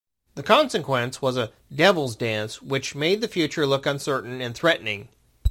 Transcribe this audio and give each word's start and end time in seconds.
The 0.33 0.41
consequence 0.41 1.21
was 1.21 1.37
a 1.37 1.51
"devil's 1.71 2.15
dance" 2.15 2.59
which 2.59 2.95
made 2.95 3.21
the 3.21 3.27
future 3.27 3.67
look 3.67 3.85
uncertain 3.85 4.41
and 4.41 4.55
threatening. 4.57 5.09